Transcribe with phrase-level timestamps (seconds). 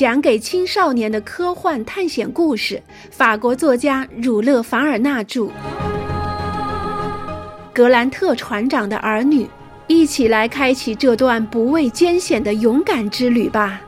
[0.00, 5.50] 讲给青少年的科幻探险故事，法国作家儒勒·凡尔纳著。
[7.74, 9.46] 格兰特船长的儿女，
[9.88, 13.82] 一起来开启这段不畏艰险的勇敢之旅吧。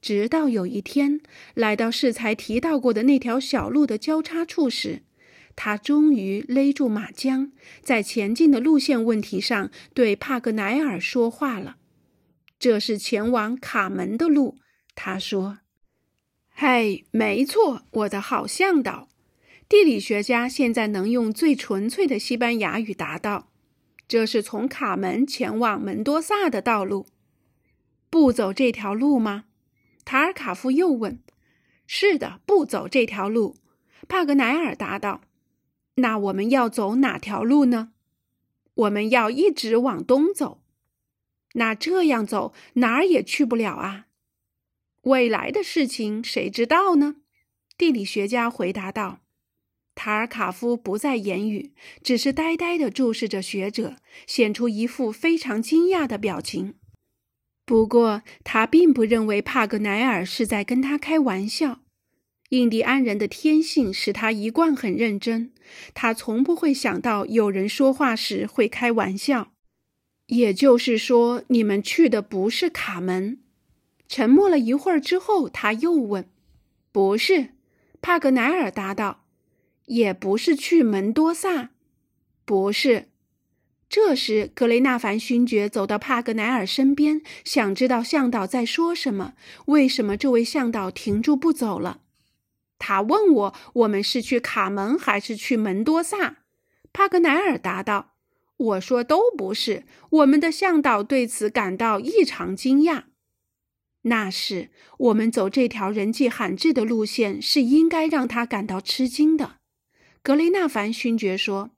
[0.00, 1.20] 直到有一天，
[1.52, 5.02] 来到适才提到过的那条小路的交叉处时，
[5.54, 7.50] 他终于勒住马缰，
[7.82, 11.74] 在前进的路线问题上对帕格奈尔说话了。
[12.58, 14.58] 这是前往卡门的路，
[14.94, 15.58] 他说
[16.50, 19.08] ：“嘿，没错，我的好向导。
[19.68, 23.50] 地理学家现在能用最纯粹的西班牙语答道：
[24.08, 27.06] 这是从卡门前往门多萨的道路。
[28.10, 29.44] 不走这条路吗？”
[30.04, 31.20] 塔尔卡夫又问。
[31.86, 33.56] “是的，不走这条路。”
[34.08, 35.20] 帕格奈尔答道。
[35.96, 37.92] 那我们要走哪条路呢？
[38.74, 40.57] 我们要一直往东走。
[41.54, 44.06] 那这样走哪儿也去不了啊！
[45.02, 47.16] 未来的事情谁知道呢？
[47.76, 49.20] 地理学家回答道。
[49.94, 53.96] 塔尔卡夫不再言语，只是呆呆地注视着学者，
[54.26, 56.74] 显出一副非常惊讶的表情。
[57.64, 61.80] 不过他并不认为帕格奈尔是在跟他开玩笑。
[62.50, 65.52] 印第安人的天性使他一贯很认真，
[65.92, 69.52] 他从不会想到有人说话时会开玩笑。
[70.28, 73.40] 也就是说，你们去的不是卡门。
[74.08, 76.30] 沉默了一会儿之后，他又问
[76.90, 77.50] ：“不是？”
[78.00, 79.24] 帕格奈尔答道
[79.84, 81.70] ：“也不是去门多萨。
[82.46, 83.08] ”“不是。”
[83.90, 89.32] 这时，格雷纳凡勋爵走到帕格奈尔身边，想知道向导在说什么，
[89.66, 92.00] 为什么这位向导停住不走了。
[92.78, 96.36] 他问我：“我们是去卡门还是去门多萨？”
[96.92, 98.12] 帕格奈尔答道
[98.58, 103.04] ：“我说都不是。”我们的向导对此感到异常惊讶。
[104.02, 109.56] 那是我们走这条人迹罕至的路线是应该让他感到吃惊的。
[110.22, 111.70] 格雷纳凡勋爵说：“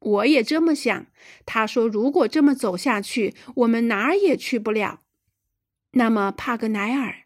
[0.00, 1.06] 我也这么想。”
[1.46, 5.02] 他说：“如果这么走下去，我们哪儿也去不了。”
[5.92, 7.24] 那么，帕格奈尔。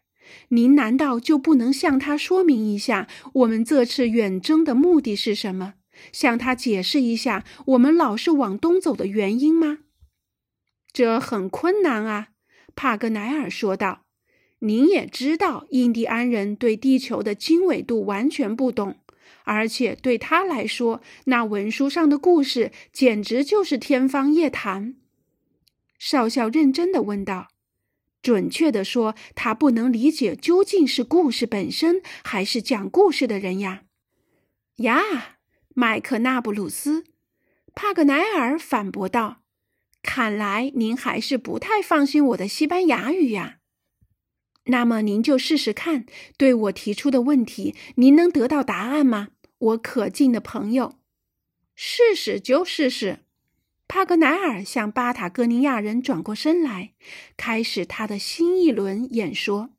[0.49, 5.73] 您难道就不能向他说明一下我们这次远征的目的是什么？
[6.11, 9.79] 向他解释一下我们老是往东走的原因吗？
[10.91, 12.29] 这很困难啊，
[12.75, 14.01] 帕格奈尔说道。
[14.61, 18.97] 您也知道，印第安人对地球的经纬度完全不懂，
[19.45, 24.95] 而且对他来说，那文书上的故事简直就是天方夜谭。
[25.97, 27.47] 少校认真的问道。
[28.21, 33.83] 准确地说，他不能理解究竟是故事本身，还是讲故事的人呀。
[34.77, 35.38] 呀，
[35.79, 37.05] 麦克纳布鲁斯，
[37.73, 39.43] 帕格奈尔反驳道
[40.03, 43.59] ：“看来您还是不太放心我的西班牙语呀。
[44.65, 46.05] 那么您就试试看，
[46.37, 50.95] 对我提出的问题，您能得到答案吗，我可敬的朋友？
[51.73, 53.19] 试试就试试。”
[53.87, 56.91] 帕格奈尔向巴塔哥尼亚人转过身来，
[57.37, 59.69] 开始他的新一轮演说。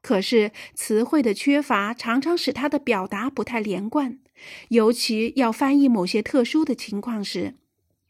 [0.00, 4.18] 可是词汇的缺乏常常使他的表达不太连贯，
[4.68, 7.54] 尤其要翻译某些特殊的情况时，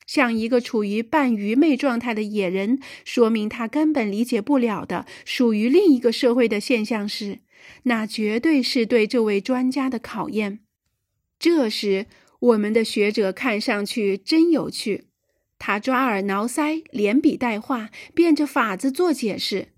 [0.06, 7.40] 像一个处于半愚昧状态的野人说明他根本理解不了的属于另一个社会的现象时，
[7.84, 10.60] 那绝对是对这位专家的考验。
[11.38, 12.06] 这时，
[12.40, 15.04] 我们的学者看上去真有趣。
[15.58, 19.68] 他抓耳挠腮，连笔带画，变着法子做解释。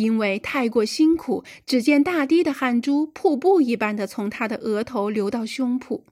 [0.00, 6.04] 因为太过辛苦，只见大滴的汗珠瀑布一般的从他的额头流到胸脯。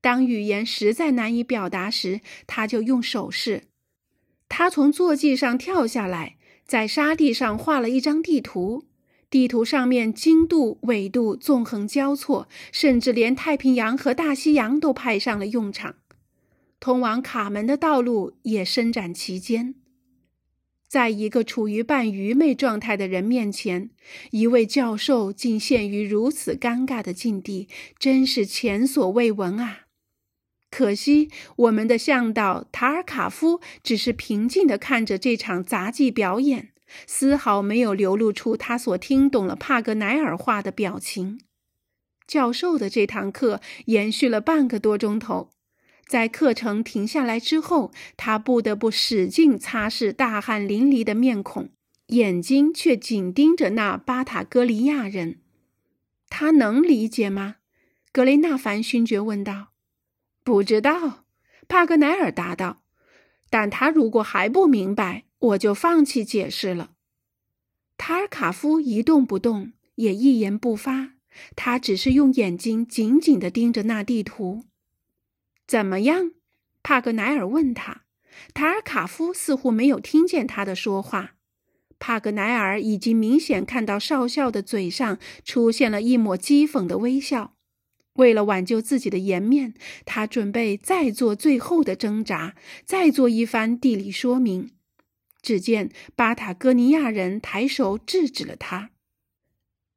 [0.00, 3.64] 当语言实在难以表达时，他就用手势。
[4.48, 8.84] 他从坐骑上跳下来，在沙地上画了一张地图。
[9.28, 15.96] 地图上面经度、纬度纵横交错，甚至连太平洋和大西洋都派上了用场。
[16.78, 19.74] 通往卡门的道路也伸展其间。
[20.88, 23.90] 在一个处于半愚昧状态的人面前，
[24.30, 27.68] 一位教授竟陷于如此尴尬的境地，
[27.98, 29.80] 真是前所未闻啊！
[30.70, 36.70] 可惜，我们的向导塔尔卡夫只是平静地看着这场杂技表演，
[37.06, 41.40] 丝毫没有流露出他所听懂了帕格奈尔话的表情。
[42.26, 45.50] 教授的这堂课延续了半个多钟头。
[46.08, 51.68] 在课程停下来之后，他不得不使劲擦拭大汗淋漓的面孔，
[52.06, 55.38] 眼睛却紧盯着那巴塔哥利亚人。
[56.30, 57.56] 他能理解吗？
[58.10, 59.68] 格雷纳凡勋爵问道。
[60.42, 61.26] “不知道。”
[61.68, 62.82] 帕格奈尔答道。
[63.50, 66.92] “但他如果还不明白，我就放弃解释了。”
[67.98, 71.12] 塔尔卡夫一动不动，也一言不发。
[71.54, 74.64] 他只是用眼睛紧紧地盯着那地图。
[75.68, 76.32] 怎么样？
[76.82, 78.04] 帕格奈尔问他。
[78.54, 81.34] 塔尔卡夫似乎没有听见他的说话。
[81.98, 87.54] 帕格奈尔已经明显看到少校的嘴上出现了一抹讥讽的微笑。
[88.14, 89.74] 为了挽救自己的颜面，
[90.06, 92.54] 他准备再做最后的挣扎，
[92.86, 94.70] 再做一番地理说明。
[95.42, 98.90] 只见巴塔哥尼亚人抬手制止了他：“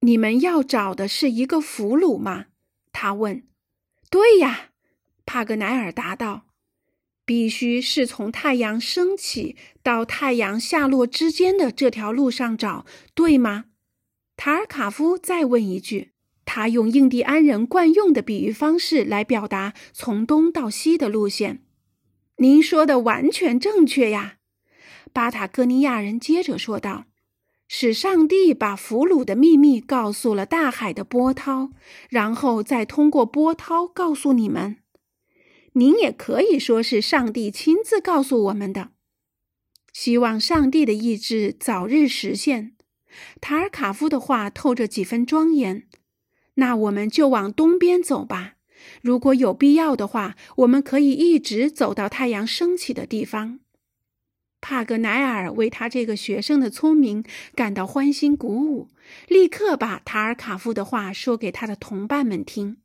[0.01, 2.47] 你们要找的是一个俘虏吗？”
[2.91, 3.43] 他问。
[4.11, 4.70] “对呀。”
[5.31, 6.41] 帕格奈尔答道
[7.25, 12.85] ，“必须是从太阳升起到太阳下落之间的这条路上找，
[13.15, 13.67] 对吗？”
[14.35, 16.11] 塔尔卡夫再问一句。
[16.43, 21.63] 他用印第安人惯用的比喻方式来表达从东到西的路线。
[22.39, 24.33] 您说的完全正确呀，
[25.13, 27.05] 巴塔哥尼亚人接着说道
[27.69, 31.69] ：“是上帝把俘虏的秘密告诉了大海的波涛，
[32.09, 34.75] 然后再通过波涛告诉你们。
[35.73, 38.91] 您也可以说是上帝亲自告诉我们的。
[39.93, 42.73] 希望上帝的意志早日实现。”
[43.41, 45.87] 塔尔卡夫的话透着几分庄严。
[46.55, 48.55] 那我们就往东边走吧。
[49.01, 53.59] 如果有必要的话，我们可以一直走到太阳升起的地方。
[54.59, 57.23] 帕格奈尔为他这个学生的聪明
[57.55, 58.89] 感到欢欣鼓舞，
[59.27, 62.77] 立刻把塔尔卡夫的话说给他的同伴们听。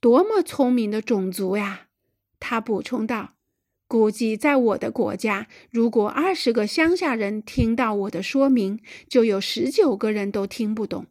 [0.00, 1.88] 多么聪明的种族呀！
[2.38, 3.34] 他补充道
[3.86, 11.06] ：“估计在我的国家，如果二十个乡下人听到我的说明，就有十九个人都听不懂。”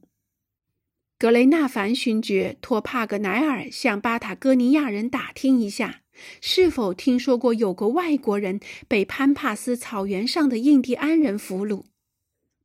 [1.20, 6.02] 格雷纳凡勋爵托帕格奈尔向巴塔哥尼亚人打听一下，
[6.42, 11.84] 是否听说过有个外国人被潘帕斯草原上的印第安人俘虏。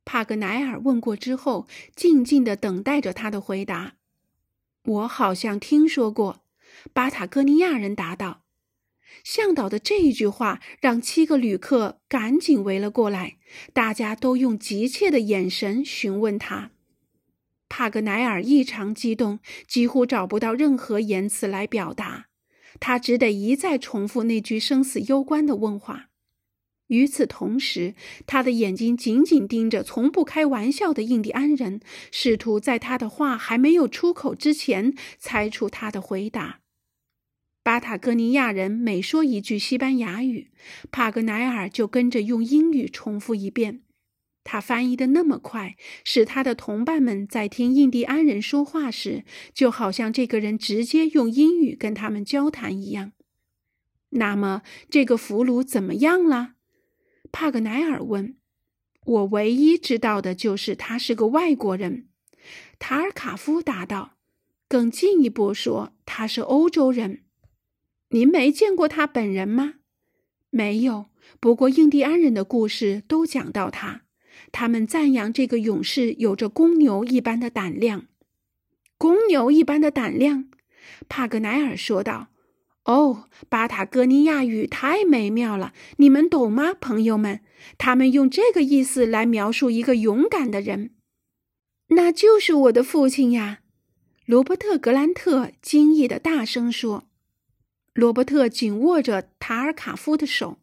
[0.05, 3.95] 帕格奈尔问过之后，静静的等待着他的回答。
[4.85, 6.43] 我好像听说过，
[6.93, 8.43] 巴塔哥尼亚人答道。
[9.23, 13.37] 向导的这一句话让七个旅客赶紧围了过来，
[13.73, 16.71] 大家都用急切的眼神询问他。
[17.67, 22.27] 帕格奈尔异常激动，几乎找不到任何言辞来表达，
[22.79, 26.09] 他只得一再重复那句生死攸关的问话。
[26.87, 27.95] 与此同时，
[28.27, 31.79] 他的眼睛紧紧盯着从不开玩笑的印第安人，
[32.11, 36.59] 试图在他的话还没有出口之前猜出他的回答。
[37.63, 40.51] 巴塔哥尼亚人每说一句西班牙语，
[40.91, 43.81] 帕格奈尔就跟着用英语重复一遍。
[44.43, 49.23] 他翻译的那么快，使他的同伴们在听印第安人说话时，
[49.55, 53.13] 就好像这个人直接用英语跟他们交谈一样。
[54.11, 56.54] 那么，这个俘虏怎么样了？
[57.37, 58.37] 帕格奈尔问。
[59.03, 62.07] 我唯一知道的就是他是个外国人。
[62.79, 64.13] 塔尔卡夫答道。
[64.69, 67.25] 更进一步说，他是欧洲人。
[68.11, 69.75] 您没见过他本人吗？
[70.49, 71.07] 没有。
[71.41, 74.03] 不过，印第安人的故事都讲到他。
[74.53, 78.05] 他们赞扬这个勇士有着公牛一般的胆量。
[78.97, 80.49] 公牛一般的胆量，
[81.09, 82.29] 帕格奈尔说道
[82.85, 87.41] ：“哦，巴塔哥尼亚语太美妙了，你们懂吗，朋友们？
[87.77, 90.91] 他们用这个意思来描述一个勇敢的人，
[91.89, 93.59] 那就是我的父亲呀。”
[94.25, 97.05] 罗伯特·格兰特惊异的大声说。
[97.93, 100.59] 罗伯特紧握着塔尔卡夫的手。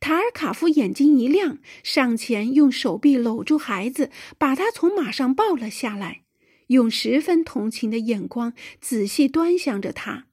[0.00, 6.22] 塔尔卡夫眼睛一亮，上前用手臂搂住孩子，把他从马上抱了下来，
[6.68, 10.27] 用十分同情的眼光仔细端详着他。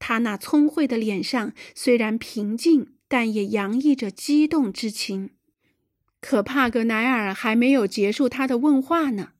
[0.00, 5.30] 他那聪慧的脸上虽然平静，但也洋溢着激动之情。
[6.20, 9.34] 可帕格奈尔还没有结束他的问话呢。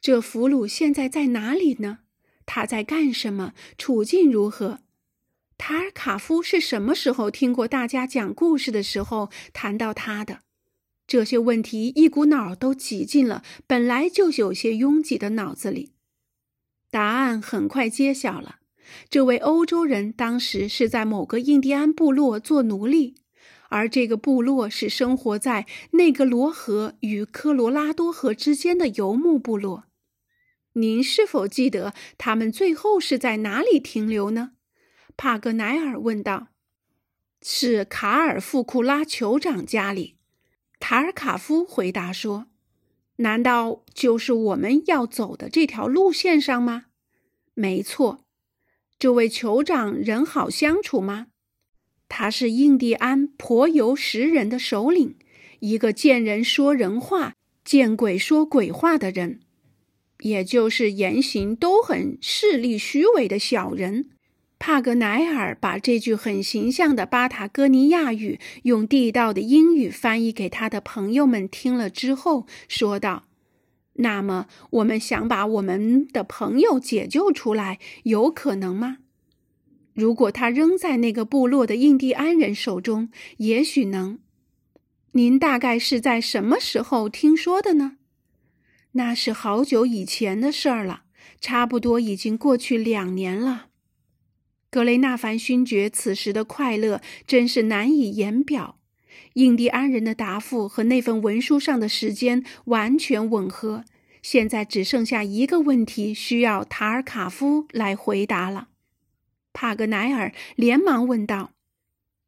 [0.00, 2.00] 这俘虏现在在哪里呢？
[2.44, 3.54] 他在干什么？
[3.78, 4.80] 处境如何？
[5.56, 10.40] 塔尔卡夫是什么时候听过大家讲故事的时候谈到他的？
[11.06, 15.92] 这些问题一股脑都挤进了本来就有些拥挤的脑子里。
[16.90, 18.60] 答案很快揭晓了：
[19.08, 23.14] 这位欧洲人当时是在某个印第安部落做奴隶，
[23.68, 29.84] 而这个部落是生活在内格罗河与科罗拉多河之间的游牧部落。
[30.74, 34.52] 您是否记得他们最后是在哪里停留呢？
[35.16, 36.48] 帕格奈尔问道
[37.42, 40.16] ：“是卡尔富库拉酋长家里？”
[40.80, 42.46] 塔尔卡夫回答说
[43.16, 46.86] ：“难道就是我们要走的这条路线上吗
[47.54, 48.24] ？”“没错。
[49.02, 51.26] ”“这位酋长人好相处吗
[52.08, 55.16] ？”“他是印第安颇有识人的首领，
[55.58, 59.40] 一个见人说人话、见鬼说鬼话的人，
[60.20, 64.10] 也就是言行都很势利虚伪的小人。
[64.60, 73.24] 帕格奈尔把这句很形象的巴塔哥尼亚语用地道的英语翻译给他的朋友们听了之后，说道
[73.94, 78.98] ：“那么，我们想把我们的朋友解救出来，有可能吗？
[79.94, 84.18] 如果他仍在那个部落的印第安人手中，也许能。
[85.12, 87.98] 您大概是在什么时候听说的呢？
[88.92, 91.02] 那是好久以前的事儿了，
[91.40, 93.66] 差不多已经过去两年了。”
[94.70, 98.78] 格雷纳凡勋爵此时的快乐真是难以言表。
[99.34, 103.84] 印第安人的答复和那份文书上的时间完全吻合。
[104.22, 108.68] 现在只剩下一个问题需要塔尔卡夫来回答了。
[109.52, 111.52] 帕格奈尔连忙问道：“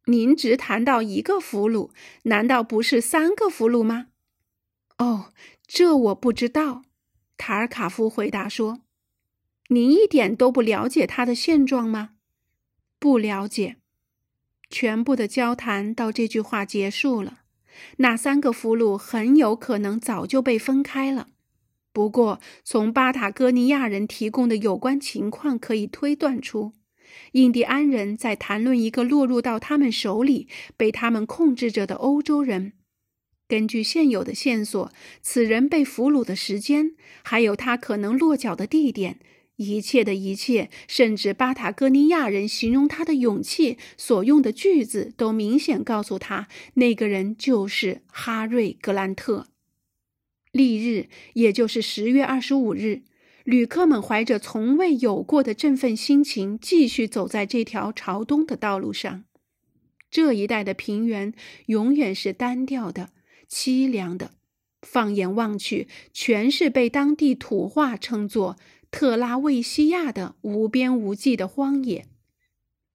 [0.07, 1.91] 您只谈到一个俘虏，
[2.25, 4.09] 难道不是三个俘虏吗
[4.99, 5.33] ？”“哦，
[5.67, 6.83] 这我不知道。”
[7.39, 8.81] 塔尔卡夫回答说。
[9.69, 12.11] “您一点都不了解他的现状吗？”
[12.99, 13.77] 不了解，
[14.71, 17.41] 全部的交谈到这句话结束了。
[17.99, 21.29] 那三个俘虏很有可能早就被分开了。
[21.93, 26.73] 不过，从巴塔哥尼亚人提供的有关情况可以推断出，
[27.33, 32.73] 印第安人在谈论一个落入到他们手里、被他们控制着的欧洲人。
[33.47, 34.91] 根据现有的线索，
[35.21, 39.21] 此人被俘虏的时间，还有他可能落脚的地点。
[39.57, 49.47] 一切的一切，甚至巴塔哥尼亚人形容他的勇气所用的句子，都明显告诉他，那个人就是哈瑞·格兰特。
[50.53, 53.03] 翌日，也就是十月二十五日，
[53.45, 59.25] 旅客们怀着从未有过的振奋心情，继续走在这条朝东的道路上。
[60.11, 61.33] 这一带的平原
[61.67, 63.11] 永远是单调的、
[63.49, 64.33] 凄凉的，
[64.83, 68.57] 放眼望去，全是被当地土话称作。
[68.95, 72.07] 特拉维西亚的无边无际的荒野，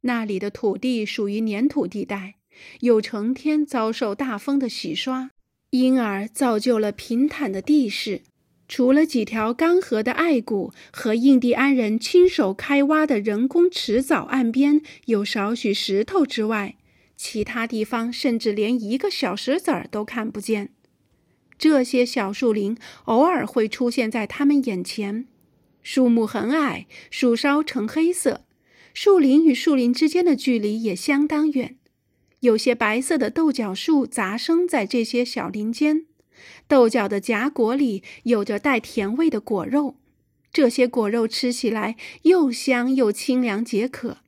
[0.03, 2.35] 那里的土地属于粘土地带，
[2.79, 5.31] 又成天遭受大风的洗刷，
[5.71, 8.21] 因而造就了平坦的地势。
[8.69, 16.77] 除了几条干涸的隘谷和印第安人亲手开挖的人工池沼岸边有少许石头之外，
[17.17, 20.69] 其他地方甚至连一个小石子儿都看不见。
[21.57, 25.25] 这些小树林偶尔会出现在他们眼前。
[25.81, 28.45] 树木很矮，树梢呈黑色，
[28.93, 31.77] 树林与树林之间的距离也相当远。
[32.41, 36.05] 有些白色的豆角树杂生在这些小林间，
[36.67, 39.95] 豆角的荚果里有着带甜味的果肉，
[40.53, 44.19] 这些果肉吃起来又香又清凉解渴。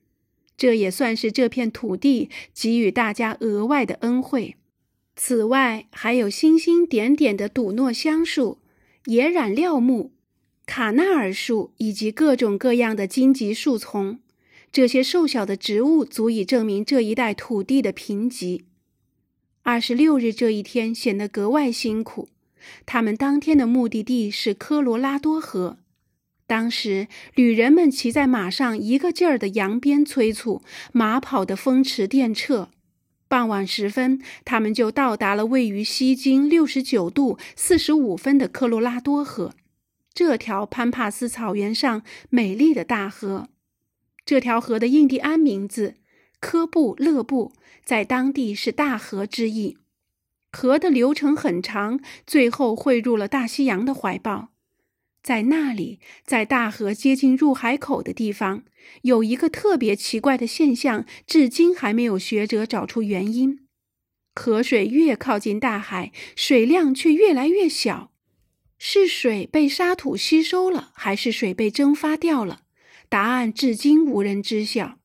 [0.58, 4.58] 这也算是这片土地给予大家额外的恩惠。
[5.16, 8.60] 此外，还有星星点点的笃诺香树、
[9.06, 10.12] 野染料木。
[10.74, 14.20] 卡纳尔树以及各种各样的荆棘树丛，
[14.72, 18.62] 这些瘦小的植物足以证明这一带土地的贫瘠。
[19.64, 22.30] 二十六日这一天显得格外辛苦。
[22.86, 25.80] 他们当天的目的地是科罗拉多河。
[26.48, 30.62] 当时，旅人们骑在马上，一个劲儿的扬鞭催促，
[30.94, 32.70] 马跑得风驰电掣。
[33.28, 39.54] 傍晚时分，他们就到达了位于西经六十九度四十五分的科罗拉多河。
[40.14, 43.48] 这条潘帕斯草原上美丽的大河，
[44.26, 45.96] 这条河的印第安名字
[46.40, 47.54] 科布勒布，
[47.84, 49.78] 在当地是大河之意。
[50.52, 54.50] 河的流程很长，最后汇入了大西洋的怀抱。
[55.24, 58.64] 在那里，在大河接近入海口的地方，
[59.04, 63.66] 有一个特别奇怪的现象，至今还没有学者找出原因。
[64.36, 68.11] 河水越靠近大海，水量却越来越小。
[68.84, 72.62] 是水被沙土吸收了，还是水被蒸发掉了？
[73.10, 74.98] 答案至今无人知晓。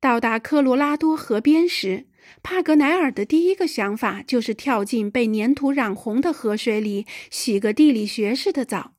[0.00, 2.06] 到达科罗拉多河边时，
[2.42, 8.94] 帕格奈尔的第一个想法就是跳进被粘土染红的河水里洗个地理学式的澡。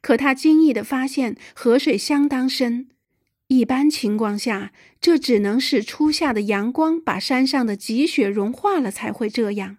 [0.00, 2.88] 可他惊异地发现，河水相当深。
[3.48, 9.76] 一般情况下，这只能是初夏的阳光把山上的积雪融化了才会这样。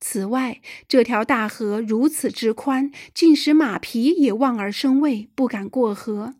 [0.00, 6.34] 此外，这条大河如此之宽，竟使马匹也望而生畏，不敢过河。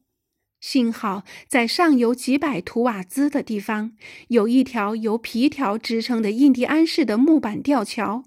[0.60, 3.92] 幸好，在上游几百图瓦兹的地方，
[4.28, 8.24] 有一条由皮条支撑的印第安式的木板吊桥，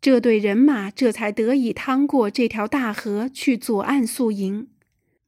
[0.00, 4.68] 这队人马这才得以趟过这条大河去左岸宿营。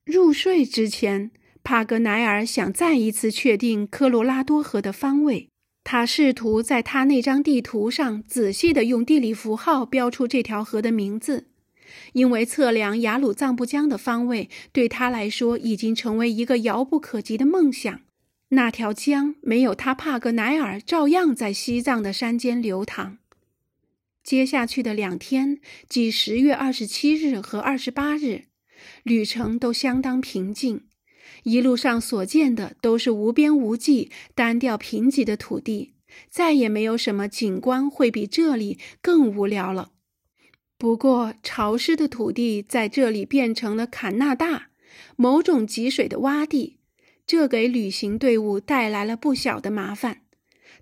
[0.04, 1.30] 入睡之前，
[1.62, 5.48] 帕格奈尔想再一次确定科罗拉多河的方位。
[5.84, 11.46] 他试图在他那张地图上仔细地用地理符号标出这条河的名字，
[12.14, 18.00] 因为测量雅鲁藏布江的方位对他来说已经成为一个遥不可及的梦想。
[18.48, 23.18] 那条江没有他帕格奈尔，照样在西藏的山间流淌。
[24.22, 28.44] 接下去的两天，即十月二十七日和二十八日，
[29.02, 30.84] 旅程都相当平静。
[31.44, 35.94] 一路上所见的都是无边无际、单调贫瘠的土地，
[36.28, 39.92] 再也没有什么景观会比这里更无聊了。
[40.76, 44.68] 不过，潮湿的土地在这里变成了坎纳大，
[45.16, 46.78] 某种积水的洼地，
[47.26, 50.22] 这给旅行队伍带来了不小的麻烦。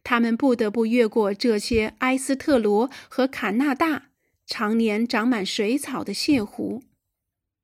[0.04, 4.08] 他们不得不越过这些埃斯特罗和坎纳大
[4.46, 6.82] 常年长满水草的泻湖。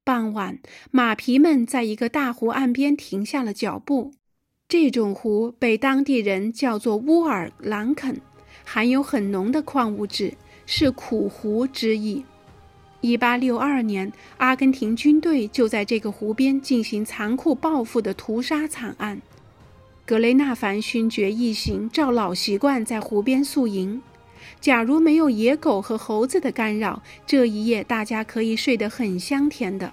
[0.08, 0.58] 傍晚，
[0.90, 4.14] 马匹们在一个大湖岸边停下了脚步。
[4.66, 8.18] 这种湖被当地人叫做乌尔兰肯，
[8.64, 10.32] 含有很浓的矿物质，
[10.64, 12.24] 是苦湖之意。
[13.02, 19.20] 一八六二年，阿根廷军队就在这个湖边进行残酷报复的屠杀惨案。
[20.06, 24.00] 格雷纳凡勋爵一行照老习惯在湖边宿营。
[24.60, 29.92] 假如没有野狗和猴子的干扰，这一夜大家可以睡得很香甜的。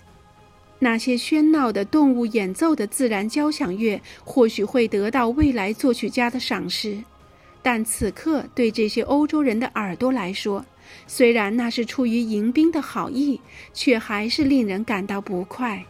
[0.80, 7.04] 那些喧闹的动物演奏的自然交响乐，或许会得到未来作曲家的赏识，
[7.62, 10.66] 但此刻对这些欧洲人的耳朵来说，
[11.08, 13.40] 虽然那是出于迎宾的好意，
[13.74, 15.86] 却还是令人感到不快。